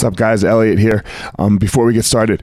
[0.00, 0.44] What's up, guys?
[0.44, 1.04] Elliot here.
[1.38, 2.42] Um, before we get started,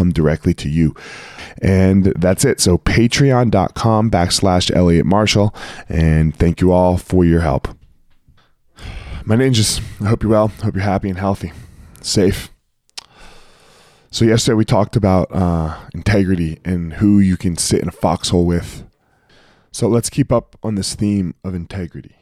[0.09, 0.95] directly to you.
[1.61, 2.59] And that's it.
[2.59, 5.53] So patreon.com backslash elliot marshall.
[5.87, 7.67] And thank you all for your help.
[9.23, 11.51] My ninjas i hope you're well hope you're happy and healthy
[12.01, 12.49] safe.
[14.09, 18.45] So yesterday we talked about uh, integrity and who you can sit in a foxhole
[18.45, 18.83] with.
[19.71, 22.17] So let's keep up on this theme of integrity.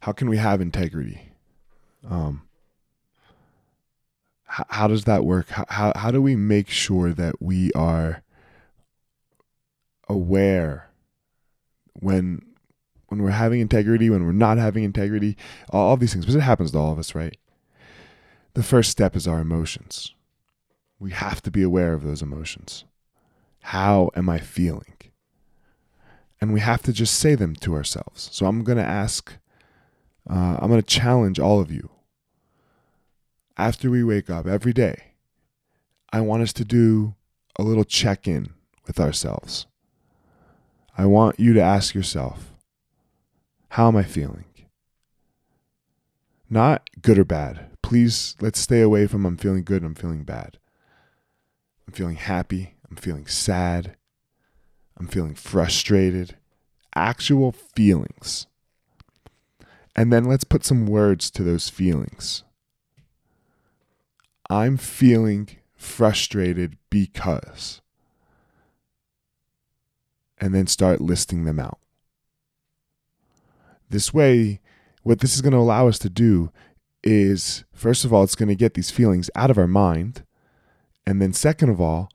[0.00, 1.30] How can we have integrity?
[2.08, 2.42] Um,
[4.60, 5.48] how, how does that work?
[5.48, 8.22] How, how, how do we make sure that we are
[10.08, 10.90] aware
[11.94, 12.42] when
[13.08, 15.36] when we're having integrity, when we're not having integrity,
[15.70, 17.36] all, all these things, because it happens to all of us, right?
[18.54, 20.14] The first step is our emotions.
[21.00, 22.84] We have to be aware of those emotions.
[23.62, 24.94] How am I feeling?
[26.40, 28.28] And we have to just say them to ourselves.
[28.32, 29.32] So I'm going to ask
[30.28, 31.90] uh, I'm going to challenge all of you.
[33.60, 35.12] After we wake up every day,
[36.10, 37.14] I want us to do
[37.56, 38.54] a little check in
[38.86, 39.66] with ourselves.
[40.96, 42.54] I want you to ask yourself,
[43.68, 44.46] how am I feeling?
[46.48, 47.66] Not good or bad.
[47.82, 50.56] Please, let's stay away from I'm feeling good, I'm feeling bad.
[51.86, 53.94] I'm feeling happy, I'm feeling sad,
[54.96, 56.34] I'm feeling frustrated.
[56.96, 58.46] Actual feelings.
[59.94, 62.42] And then let's put some words to those feelings.
[64.50, 67.80] I'm feeling frustrated because.
[70.38, 71.78] And then start listing them out.
[73.88, 74.60] This way,
[75.04, 76.50] what this is going to allow us to do
[77.04, 80.24] is, first of all, it's going to get these feelings out of our mind.
[81.06, 82.10] And then, second of all,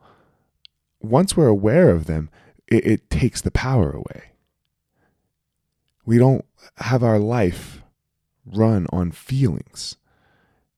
[1.01, 2.29] once we're aware of them,
[2.67, 4.31] it, it takes the power away.
[6.05, 6.45] We don't
[6.77, 7.81] have our life
[8.45, 9.97] run on feelings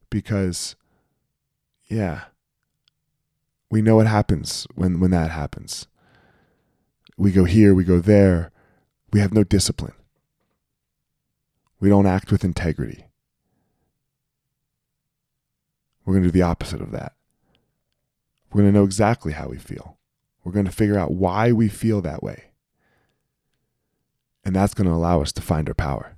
[0.09, 0.75] because
[1.88, 2.25] yeah.
[3.70, 5.88] We know what happens when when that happens.
[7.18, 8.52] We go here we go there.
[9.12, 9.94] We have no discipline.
[11.80, 13.06] We don't act with integrity.
[16.06, 17.14] We're going to do the opposite of that.
[18.52, 19.97] We're going to know exactly how we feel.
[20.44, 22.52] We're going to figure out why we feel that way.
[24.44, 26.16] And that's going to allow us to find our power